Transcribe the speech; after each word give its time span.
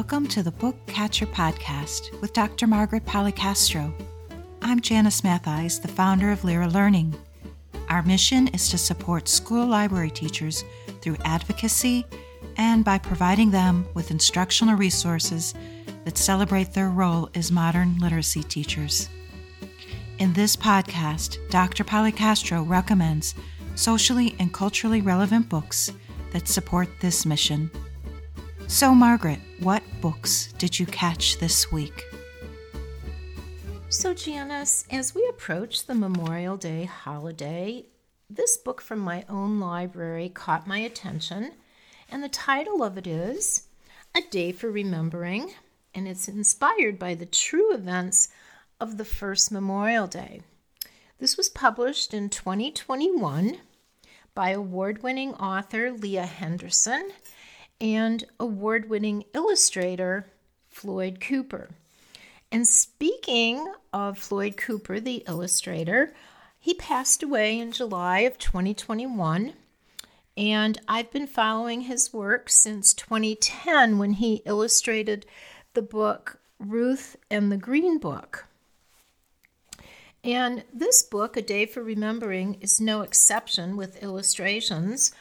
Welcome 0.00 0.28
to 0.28 0.42
the 0.42 0.50
Book 0.50 0.76
Catcher 0.86 1.26
Podcast 1.26 2.18
with 2.22 2.32
Dr. 2.32 2.66
Margaret 2.66 3.04
Policastro. 3.04 3.92
I'm 4.62 4.80
Janice 4.80 5.20
Mathies, 5.20 5.82
the 5.82 5.88
founder 5.88 6.32
of 6.32 6.42
Lyra 6.42 6.68
Learning. 6.68 7.14
Our 7.90 8.02
mission 8.02 8.48
is 8.48 8.70
to 8.70 8.78
support 8.78 9.28
school 9.28 9.66
library 9.66 10.10
teachers 10.10 10.64
through 11.02 11.18
advocacy 11.26 12.06
and 12.56 12.82
by 12.82 12.96
providing 12.96 13.50
them 13.50 13.86
with 13.92 14.10
instructional 14.10 14.74
resources 14.74 15.52
that 16.06 16.16
celebrate 16.16 16.72
their 16.72 16.88
role 16.88 17.28
as 17.34 17.52
modern 17.52 17.98
literacy 17.98 18.42
teachers. 18.44 19.10
In 20.18 20.32
this 20.32 20.56
podcast, 20.56 21.36
Dr. 21.50 21.84
Policastro 21.84 22.66
recommends 22.66 23.34
socially 23.74 24.34
and 24.38 24.50
culturally 24.50 25.02
relevant 25.02 25.50
books 25.50 25.92
that 26.32 26.48
support 26.48 26.88
this 27.00 27.26
mission. 27.26 27.70
So, 28.70 28.94
Margaret, 28.94 29.40
what 29.58 29.82
books 30.00 30.52
did 30.52 30.78
you 30.78 30.86
catch 30.86 31.38
this 31.38 31.72
week? 31.72 32.04
So, 33.88 34.14
Janice, 34.14 34.84
as 34.92 35.12
we 35.12 35.26
approach 35.28 35.84
the 35.84 35.94
Memorial 35.96 36.56
Day 36.56 36.84
holiday, 36.84 37.86
this 38.30 38.56
book 38.56 38.80
from 38.80 39.00
my 39.00 39.24
own 39.28 39.58
library 39.58 40.28
caught 40.28 40.68
my 40.68 40.78
attention, 40.78 41.54
and 42.08 42.22
the 42.22 42.28
title 42.28 42.84
of 42.84 42.96
it 42.96 43.08
is 43.08 43.64
A 44.16 44.20
Day 44.30 44.52
for 44.52 44.70
Remembering, 44.70 45.52
and 45.92 46.06
it's 46.06 46.28
inspired 46.28 46.96
by 46.96 47.16
the 47.16 47.26
true 47.26 47.74
events 47.74 48.28
of 48.80 48.98
the 48.98 49.04
first 49.04 49.50
Memorial 49.50 50.06
Day. 50.06 50.42
This 51.18 51.36
was 51.36 51.48
published 51.48 52.14
in 52.14 52.28
2021 52.30 53.58
by 54.32 54.50
award 54.50 55.02
winning 55.02 55.34
author 55.34 55.90
Leah 55.90 56.26
Henderson 56.26 57.10
and 57.80 58.24
award 58.38 58.88
winning 58.88 59.24
illustrator 59.34 60.26
Floyd 60.68 61.20
Cooper. 61.20 61.70
And 62.52 62.66
speaking 62.66 63.72
of 63.92 64.18
Floyd 64.18 64.56
Cooper, 64.56 65.00
the 65.00 65.24
illustrator, 65.26 66.12
he 66.58 66.74
passed 66.74 67.22
away 67.22 67.58
in 67.58 67.72
July 67.72 68.20
of 68.20 68.38
2021. 68.38 69.54
And 70.36 70.80
I've 70.88 71.10
been 71.10 71.26
following 71.26 71.82
his 71.82 72.12
work 72.12 72.48
since 72.48 72.94
2010 72.94 73.98
when 73.98 74.14
he 74.14 74.42
illustrated 74.44 75.26
the 75.74 75.82
book 75.82 76.40
Ruth 76.58 77.16
and 77.30 77.50
the 77.50 77.56
Green 77.56 77.98
Book. 77.98 78.46
And 80.22 80.64
this 80.72 81.02
book, 81.02 81.36
A 81.36 81.42
Day 81.42 81.64
for 81.64 81.82
Remembering, 81.82 82.58
is 82.60 82.80
no 82.80 83.00
exception 83.00 83.76
with 83.76 84.02
illustrations. 84.02 85.12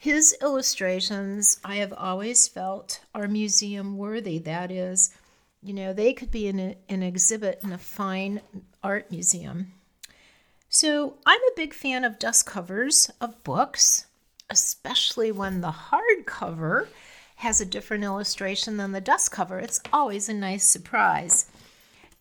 His 0.00 0.34
illustrations, 0.40 1.60
I 1.62 1.74
have 1.74 1.92
always 1.92 2.48
felt, 2.48 3.00
are 3.14 3.28
museum 3.28 3.98
worthy. 3.98 4.38
That 4.38 4.70
is, 4.70 5.10
you 5.62 5.74
know, 5.74 5.92
they 5.92 6.14
could 6.14 6.30
be 6.30 6.48
in 6.48 6.58
a, 6.58 6.76
an 6.88 7.02
exhibit 7.02 7.60
in 7.62 7.70
a 7.70 7.76
fine 7.76 8.40
art 8.82 9.10
museum. 9.10 9.72
So 10.70 11.18
I'm 11.26 11.42
a 11.42 11.54
big 11.54 11.74
fan 11.74 12.02
of 12.04 12.18
dust 12.18 12.46
covers 12.46 13.10
of 13.20 13.44
books, 13.44 14.06
especially 14.48 15.32
when 15.32 15.60
the 15.60 15.74
hardcover 15.90 16.86
has 17.36 17.60
a 17.60 17.66
different 17.66 18.02
illustration 18.02 18.78
than 18.78 18.92
the 18.92 19.02
dust 19.02 19.30
cover. 19.30 19.58
It's 19.58 19.82
always 19.92 20.30
a 20.30 20.32
nice 20.32 20.64
surprise. 20.64 21.50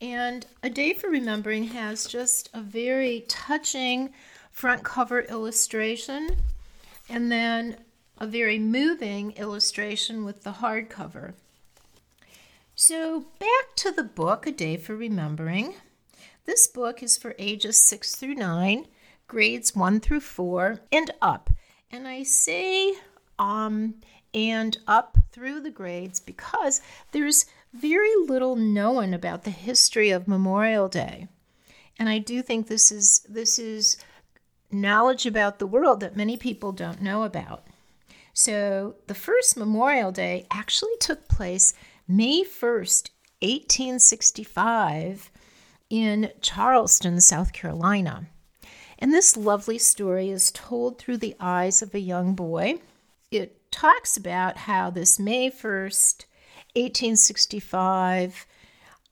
And 0.02 0.45
A 0.61 0.69
Day 0.69 0.91
for 0.91 1.09
Remembering 1.09 1.64
has 1.67 2.08
just 2.08 2.49
a 2.53 2.59
very 2.59 3.23
touching 3.30 4.09
front 4.52 4.83
cover 4.83 5.21
illustration 5.21 6.36
and 7.09 7.31
then 7.31 7.77
a 8.17 8.27
very 8.27 8.59
moving 8.59 9.31
illustration 9.31 10.23
with 10.23 10.43
the 10.43 10.53
hardcover. 10.53 11.33
So, 12.75 13.25
back 13.39 13.75
to 13.77 13.91
the 13.91 14.03
book, 14.03 14.47
A 14.47 14.52
Day 14.52 14.77
for 14.77 14.95
Remembering. 14.95 15.75
This 16.45 16.67
book 16.67 17.03
is 17.03 17.17
for 17.17 17.35
ages 17.37 17.86
6 17.87 18.15
through 18.15 18.36
9, 18.36 18.86
grades 19.27 19.75
1 19.75 19.99
through 19.99 20.21
4, 20.21 20.80
and 20.92 21.11
up. 21.21 21.49
And 21.92 22.08
I 22.08 22.23
say 22.23 22.93
um, 23.37 23.95
and 24.33 24.77
up 24.87 25.17
through 25.31 25.61
the 25.61 25.71
grades 25.71 26.20
because 26.20 26.81
there's 27.11 27.45
very 27.73 28.15
little 28.15 28.55
known 28.55 29.14
about 29.14 29.43
the 29.43 29.52
history 29.52 30.09
of 30.11 30.27
Memorial 30.27 30.87
Day. 30.87 31.27
And 31.97 32.08
I 32.08 32.20
do 32.20 32.41
think 32.41 32.67
this 32.67 32.91
is 32.91 33.26
this 33.27 33.59
is 33.59 33.97
knowledge 34.71 35.25
about 35.25 35.59
the 35.59 35.67
world 35.67 35.99
that 35.99 36.15
many 36.15 36.37
people 36.37 36.71
don't 36.71 37.02
know 37.02 37.23
about. 37.23 37.65
So, 38.33 38.95
the 39.07 39.15
first 39.15 39.57
Memorial 39.57 40.11
Day 40.11 40.45
actually 40.52 40.95
took 40.99 41.27
place 41.27 41.73
May 42.07 42.43
1st, 42.43 43.09
1865 43.41 45.31
in 45.89 46.31
Charleston, 46.41 47.19
South 47.19 47.53
Carolina. 47.53 48.27
And 48.97 49.13
this 49.13 49.37
lovely 49.37 49.77
story 49.77 50.29
is 50.29 50.52
told 50.52 50.97
through 50.97 51.17
the 51.17 51.35
eyes 51.39 51.81
of 51.81 51.93
a 51.93 51.99
young 51.99 52.35
boy. 52.35 52.79
It 53.31 53.71
talks 53.71 54.17
about 54.17 54.58
how 54.58 54.89
this 54.89 55.19
May 55.19 55.49
1st, 55.49 56.25
1865 56.75 58.45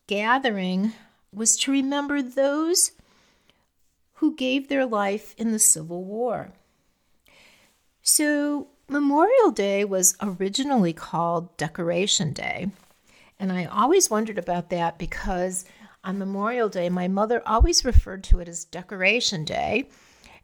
gathering 0.07 0.93
was 1.33 1.57
to 1.57 1.71
remember 1.71 2.21
those 2.21 2.91
who 4.17 4.35
gave 4.35 4.67
their 4.67 4.85
life 4.85 5.35
in 5.37 5.51
the 5.51 5.59
Civil 5.59 6.03
War. 6.03 6.51
So, 8.01 8.67
Memorial 8.89 9.51
Day 9.51 9.83
was 9.83 10.15
originally 10.21 10.93
called 10.93 11.55
Decoration 11.57 12.33
Day. 12.33 12.67
And 13.39 13.51
I 13.51 13.65
always 13.65 14.09
wondered 14.09 14.37
about 14.37 14.69
that 14.69 14.97
because 14.97 15.65
on 16.03 16.17
Memorial 16.17 16.69
Day, 16.69 16.89
my 16.89 17.07
mother 17.07 17.43
always 17.45 17.85
referred 17.85 18.23
to 18.25 18.39
it 18.39 18.47
as 18.47 18.65
Decoration 18.65 19.43
Day. 19.43 19.89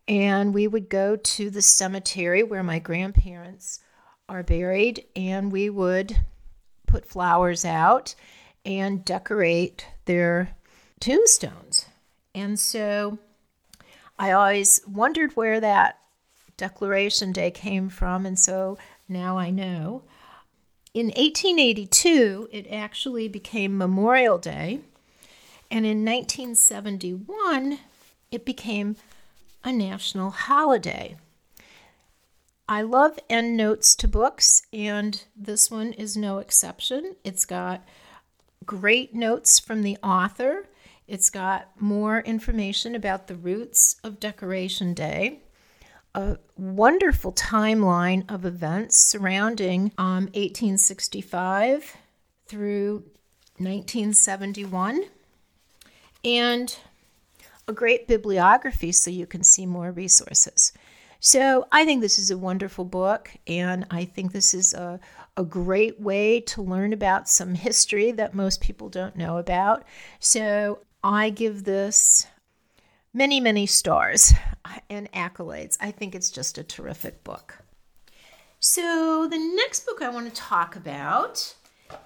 And 0.07 0.53
we 0.53 0.67
would 0.67 0.90
go 0.90 1.16
to 1.16 1.50
the 1.50 1.61
cemetery 1.61 2.44
where 2.44 2.63
my 2.63 2.79
grandparents 2.79 3.79
are 4.28 4.44
buried, 4.44 5.05
and 5.16 5.51
we 5.51 5.69
would 5.69 6.17
put 6.85 7.05
flowers 7.05 7.63
out 7.63 8.13
and 8.66 9.05
decorate 9.05 9.88
their 10.05 10.55
tombstones. 11.00 11.85
And 12.35 12.59
so 12.59 13.19
I 14.18 14.31
always 14.31 14.81
wondered 14.88 15.35
where 15.35 15.59
that 15.59 16.00
Declaration 16.57 17.31
Day 17.31 17.51
came 17.51 17.90
from, 17.90 18.25
and 18.25 18.38
so 18.38 18.78
now 19.09 19.38
I 19.38 19.50
know. 19.50 20.03
In 20.94 21.07
1882, 21.07 22.50
it 22.52 22.68
actually 22.69 23.28
became 23.28 23.78
Memorial 23.78 24.38
Day, 24.38 24.81
and 25.72 25.85
in 25.85 26.06
1971, 26.06 27.79
it 28.31 28.46
became 28.46 28.96
a 29.63 29.72
national 29.72 30.29
holiday. 30.29 31.18
I 32.69 32.81
love 32.84 33.19
endnotes 33.29 33.96
to 33.96 34.07
books, 34.07 34.62
and 34.72 35.23
this 35.35 35.72
one 35.72 35.94
is 35.94 36.16
no 36.16 36.38
exception. 36.38 37.16
It's 37.23 37.46
got 37.46 37.84
great 38.66 39.13
notes 39.13 39.59
from 39.59 39.81
the 39.81 39.97
author, 40.03 40.68
it's 41.08 41.30
got 41.30 41.69
more 41.80 42.19
information 42.22 42.96
about 42.96 43.28
the 43.28 43.36
roots 43.36 43.97
of 44.03 44.19
Decoration 44.19 44.94
Day, 44.94 45.41
a 46.16 46.38
wonderful 46.58 47.34
timeline 47.34 48.30
of 48.31 48.46
events 48.46 48.97
surrounding 48.97 49.91
um, 49.97 50.25
1865 50.34 51.97
through 52.46 53.03
1971, 53.58 55.03
and 56.24 56.78
a 57.68 57.74
great 57.74 58.08
bibliography 58.08 58.91
so 58.91 59.09
you 59.09 59.25
can 59.25 59.44
see 59.44 59.66
more 59.66 59.91
resources. 59.91 60.72
So 61.20 61.68
I 61.72 61.85
think 61.85 62.02
this 62.02 62.20
is 62.20 62.31
a 62.31 62.38
wonderful 62.38 62.84
book, 62.84 63.31
and 63.47 63.85
I 63.90 64.03
think 64.06 64.34
this 64.34 64.53
is 64.53 64.74
a, 64.74 65.00
a 65.38 65.44
great 65.46 66.00
way 66.00 66.41
to 66.41 66.61
learn 66.61 66.91
about 66.91 67.29
some 67.29 67.55
history 67.55 68.11
that 68.11 68.34
most 68.34 68.61
people 68.61 68.90
don't 68.90 69.16
know 69.16 69.38
about. 69.38 69.85
So 70.20 70.79
I 71.03 71.29
give 71.29 71.64
this 71.64 72.28
many, 73.14 73.40
many 73.40 73.66
stars 73.66 74.34
and 74.90 75.11
accolades. 75.11 75.78
I 75.82 75.91
think 75.91 76.16
it's 76.16 76.29
just 76.29 76.58
a 76.58 76.64
terrific 76.64 77.23
book. 77.23 77.59
So 78.59 79.28
the 79.29 79.38
next 79.55 79.85
book 79.85 80.02
I 80.02 80.09
want 80.09 80.34
to 80.34 80.41
talk 80.41 80.78
about 80.78 81.55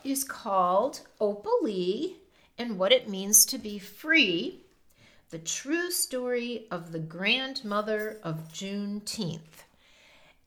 is 0.03 0.23
called 0.23 1.01
Opal 1.19 1.59
Lee 1.61 2.17
and 2.57 2.79
What 2.79 2.91
It 2.91 3.07
Means 3.07 3.45
to 3.45 3.57
Be 3.57 3.77
Free 3.77 4.63
the 5.29 5.39
True 5.39 5.91
Story 5.91 6.67
of 6.71 6.93
the 6.93 6.99
Grandmother 6.99 8.17
of 8.23 8.47
Juneteenth. 8.47 9.65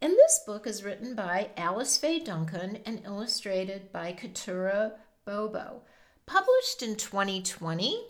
And 0.01 0.13
this 0.15 0.41
book 0.47 0.67
is 0.67 0.83
written 0.83 1.15
by 1.15 1.51
Alice 1.55 1.99
Faye 1.99 2.19
Duncan 2.19 2.79
and 2.87 3.03
illustrated 3.05 3.93
by 3.93 4.13
Keturah 4.13 4.93
Bobo. 5.27 5.83
Published 6.25 6.83
in 6.83 6.97
2020 6.97 8.07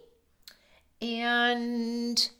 and 1.02 2.30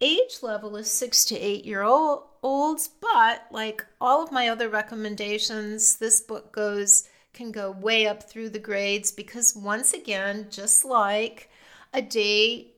age 0.00 0.38
level 0.42 0.76
is 0.76 0.90
six 0.90 1.24
to 1.26 1.38
eight 1.38 1.64
year 1.64 1.82
olds, 1.82 2.88
but 3.00 3.46
like 3.50 3.84
all 4.00 4.22
of 4.22 4.32
my 4.32 4.48
other 4.48 4.68
recommendations, 4.68 5.96
this 5.96 6.20
book 6.20 6.52
goes 6.52 7.08
can 7.32 7.52
go 7.52 7.70
way 7.70 8.06
up 8.06 8.22
through 8.22 8.48
the 8.48 8.58
grades 8.58 9.12
because, 9.12 9.54
once 9.54 9.92
again, 9.92 10.46
just 10.50 10.84
like 10.84 11.50
a 11.92 12.00
day 12.00 12.68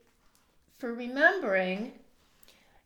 for 0.78 0.92
remembering, 0.92 1.92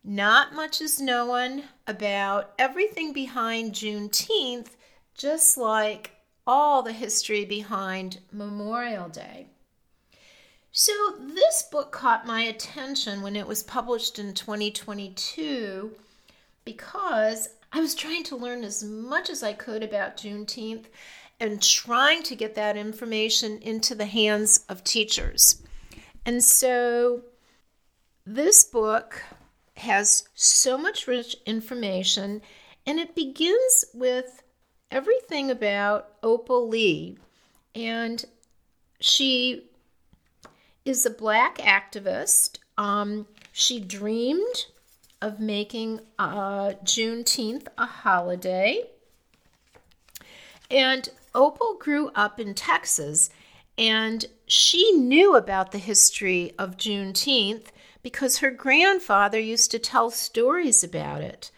not 0.03 0.53
much 0.53 0.81
is 0.81 1.01
known 1.01 1.63
about 1.87 2.53
everything 2.59 3.11
behind 3.11 3.73
Juneteenth, 3.73 4.69
just 5.15 5.57
like 5.57 6.11
all 6.45 6.83
the 6.83 6.93
history 6.93 7.45
behind 7.45 8.19
Memorial 8.31 9.09
Day. 9.09 9.47
So, 10.75 10.91
this 11.19 11.61
book 11.71 11.91
caught 11.91 12.25
my 12.25 12.41
attention 12.41 13.21
when 13.21 13.35
it 13.35 13.45
was 13.45 13.61
published 13.61 14.17
in 14.17 14.33
2022 14.33 15.91
because 16.65 17.49
I 17.71 17.79
was 17.79 17.93
trying 17.93 18.23
to 18.23 18.35
learn 18.35 18.63
as 18.63 18.83
much 18.83 19.29
as 19.29 19.43
I 19.43 19.53
could 19.53 19.83
about 19.83 20.17
Juneteenth 20.17 20.85
and 21.39 21.61
trying 21.61 22.23
to 22.23 22.35
get 22.35 22.55
that 22.55 22.75
information 22.75 23.59
into 23.59 23.93
the 23.93 24.07
hands 24.07 24.65
of 24.67 24.83
teachers. 24.83 25.61
And 26.25 26.43
so, 26.43 27.21
this 28.25 28.63
book 28.63 29.21
has 29.77 30.27
so 30.33 30.75
much 30.75 31.05
rich 31.05 31.35
information, 31.45 32.41
and 32.87 32.97
it 32.99 33.13
begins 33.13 33.85
with 33.93 34.41
everything 34.89 35.51
about 35.51 36.13
Opal 36.23 36.67
Lee. 36.67 37.19
And 37.75 38.25
she 38.99 39.69
is 40.85 41.05
a 41.05 41.09
black 41.09 41.57
activist. 41.57 42.57
Um, 42.77 43.27
she 43.51 43.79
dreamed 43.79 44.65
of 45.21 45.39
making 45.39 46.01
uh, 46.19 46.73
Juneteenth 46.83 47.67
a 47.77 47.85
holiday. 47.85 48.83
And 50.69 51.09
Opal 51.33 51.77
grew 51.79 52.09
up 52.09 52.39
in 52.39 52.53
Texas, 52.53 53.29
and 53.77 54.25
she 54.47 54.91
knew 54.91 55.35
about 55.35 55.71
the 55.71 55.77
history 55.77 56.53
of 56.59 56.77
Juneteenth 56.77 57.67
because 58.01 58.39
her 58.39 58.51
grandfather 58.51 59.39
used 59.39 59.71
to 59.71 59.79
tell 59.79 60.11
stories 60.11 60.83
about 60.83 61.21
it. 61.21 61.51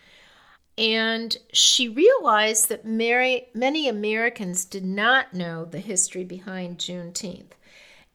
And 0.78 1.38
she 1.52 1.88
realized 1.88 2.70
that 2.70 2.86
Mary, 2.86 3.48
many 3.54 3.88
Americans 3.88 4.66
did 4.66 4.86
not 4.86 5.34
know 5.34 5.66
the 5.66 5.80
history 5.80 6.24
behind 6.24 6.78
Juneteenth. 6.78 7.52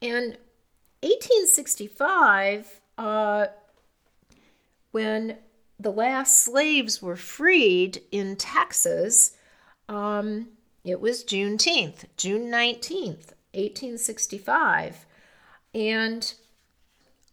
And 0.01 0.37
1865, 1.01 2.81
uh, 2.97 3.47
when 4.91 5.37
the 5.79 5.91
last 5.91 6.43
slaves 6.43 7.01
were 7.01 7.15
freed 7.15 8.01
in 8.11 8.35
Texas, 8.35 9.35
um, 9.89 10.47
it 10.83 11.01
was 11.01 11.23
Juneteenth, 11.23 12.05
June 12.17 12.51
19th, 12.51 13.33
1865. 13.53 15.05
And 15.73 16.33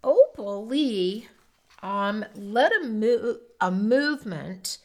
Opal 0.02 0.66
Lee 0.66 1.28
um, 1.82 2.24
led 2.34 2.72
a, 2.72 2.84
mo- 2.84 3.38
a 3.60 3.70
movement 3.70 4.78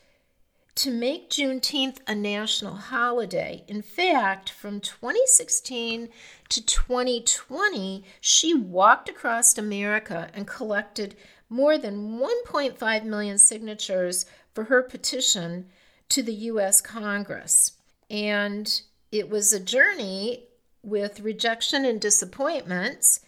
to 0.75 0.91
make 0.91 1.29
Juneteenth 1.29 1.97
a 2.07 2.15
national 2.15 2.75
holiday. 2.75 3.63
In 3.67 3.81
fact, 3.81 4.49
from 4.49 4.79
2016 4.79 6.09
to 6.49 6.65
2020, 6.65 8.03
she 8.19 8.53
walked 8.53 9.07
across 9.07 9.57
America 9.57 10.29
and 10.33 10.47
collected 10.47 11.15
more 11.47 11.77
than 11.77 12.19
1.5 12.19 13.03
million 13.03 13.37
signatures 13.37 14.25
for 14.53 14.65
her 14.65 14.81
petition 14.81 15.67
to 16.09 16.23
the 16.23 16.33
U.S. 16.33 16.81
Congress. 16.81 17.73
And 18.09 18.81
it 19.11 19.29
was 19.29 19.53
a 19.53 19.59
journey 19.59 20.45
with 20.81 21.19
rejection 21.19 21.85
and 21.85 22.01
disappointments, 22.01 23.19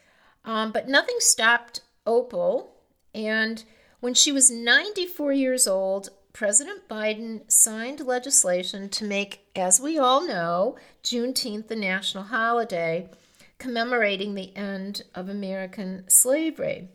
um, 0.44 0.72
but 0.72 0.90
nothing 0.90 1.18
stopped 1.20 1.82
Opal. 2.08 2.76
And 3.14 3.64
when 4.00 4.14
she 4.14 4.32
was 4.32 4.52
94 4.52 5.34
years 5.34 5.68
old, 5.68 6.10
President 6.36 6.90
Biden 6.90 7.50
signed 7.50 8.02
legislation 8.02 8.90
to 8.90 9.06
make, 9.06 9.48
as 9.56 9.80
we 9.80 9.98
all 9.98 10.28
know, 10.28 10.76
Juneteenth 11.02 11.70
the 11.70 11.78
national 11.78 12.26
holiday, 12.26 13.10
commemorating 13.58 14.36
the 14.36 14.54
end 14.54 15.04
of 15.16 15.30
American 15.30 16.04
slavery. 16.10 16.90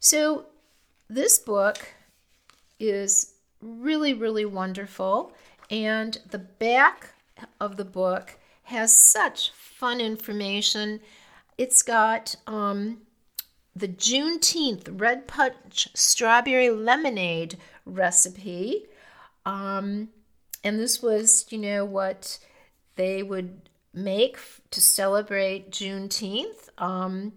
So, 0.00 0.44
this 1.08 1.38
book 1.38 1.78
is 2.78 3.36
really, 3.62 4.12
really 4.12 4.44
wonderful, 4.44 5.32
and 5.70 6.18
the 6.30 6.38
back 6.38 7.14
of 7.58 7.78
the 7.78 7.86
book 7.86 8.36
has 8.64 8.94
such 8.94 9.50
fun 9.52 9.98
information. 9.98 11.00
It's 11.56 11.82
got 11.82 12.36
um, 12.46 12.98
the 13.74 13.88
Juneteenth 13.88 15.00
Red 15.00 15.26
Punch 15.26 15.88
Strawberry 15.94 16.68
Lemonade 16.68 17.56
recipe. 17.86 18.84
Um, 19.46 20.10
and 20.62 20.78
this 20.78 21.00
was, 21.00 21.46
you 21.50 21.58
know, 21.58 21.84
what 21.84 22.38
they 22.96 23.22
would 23.22 23.70
make 23.94 24.36
to 24.70 24.80
celebrate 24.80 25.70
Juneteenth 25.70 26.68
um, 26.78 27.32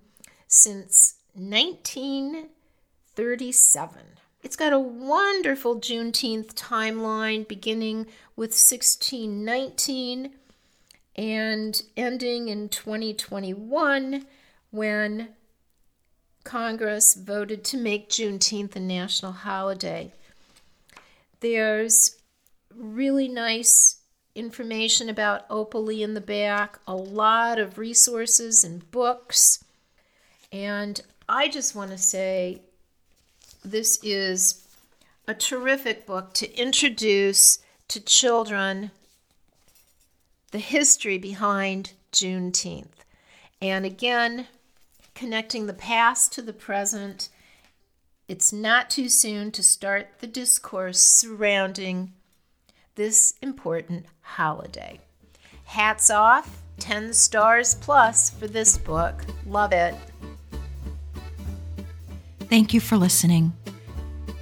since 0.47 1.15
1937. 1.35 4.01
It's 4.41 4.55
got 4.55 4.71
a 4.73 4.79
wonderful 4.79 5.75
Juneteenth 5.75 6.53
timeline 6.53 7.47
beginning 7.47 8.07
with 8.35 8.51
1619 8.51 10.31
and 11.15 11.83
ending 11.97 12.47
in 12.47 12.69
2021 12.69 14.25
when 14.71 15.29
Congress 16.43 17.15
voted 17.15 17.63
to 17.65 17.77
make 17.77 18.09
Juneteenth 18.09 18.75
a 18.75 18.79
national 18.79 19.33
holiday. 19.33 20.13
There's 21.39 22.17
really 22.75 23.27
nice 23.27 23.97
information 24.35 25.09
about 25.09 25.45
Opal 25.49 25.83
Lee 25.83 26.03
in 26.03 26.13
the 26.13 26.21
back, 26.21 26.79
a 26.87 26.95
lot 26.95 27.59
of 27.59 27.77
resources 27.77 28.63
and 28.63 28.89
books. 28.91 29.63
And 30.51 31.01
I 31.27 31.47
just 31.47 31.75
want 31.75 31.91
to 31.91 31.97
say 31.97 32.61
this 33.63 33.99
is 34.03 34.67
a 35.27 35.33
terrific 35.33 36.05
book 36.05 36.33
to 36.35 36.53
introduce 36.55 37.59
to 37.89 37.99
children 37.99 38.91
the 40.51 40.59
history 40.59 41.17
behind 41.17 41.93
Juneteenth. 42.11 43.03
And 43.61 43.85
again, 43.85 44.47
connecting 45.13 45.67
the 45.67 45.73
past 45.73 46.31
to 46.33 46.41
the 46.41 46.53
present. 46.53 47.29
It's 48.29 48.53
not 48.53 48.91
too 48.91 49.09
soon 49.09 49.51
to 49.53 49.63
start 49.63 50.19
the 50.19 50.27
discourse 50.27 50.99
surrounding 50.99 52.13
this 52.93 53.33
important 53.41 54.05
holiday. 54.21 54.99
Hats 55.65 56.11
off, 56.11 56.61
10 56.77 57.11
stars 57.13 57.73
plus 57.73 58.29
for 58.29 58.47
this 58.47 58.77
book. 58.77 59.23
Love 59.47 59.73
it. 59.73 59.95
Thank 62.41 62.71
you 62.71 62.79
for 62.79 62.97
listening. 62.97 63.51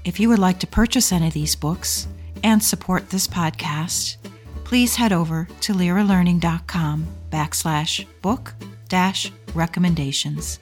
If 0.03 0.20
you 0.20 0.27
would 0.27 0.39
like 0.39 0.60
to 0.60 0.67
purchase 0.67 1.13
any 1.13 1.27
of 1.27 1.34
these 1.34 1.56
books 1.56 2.10
and 2.44 2.62
support 2.62 3.10
this 3.10 3.25
podcast, 3.25 4.17
please 4.65 4.98
head 4.98 5.13
over 5.13 5.48
to 5.62 5.74
lyralearning.com 5.74 7.08
backslash 7.32 8.06
book 8.22 8.53
dash 8.89 9.32
recommendations. 9.53 10.60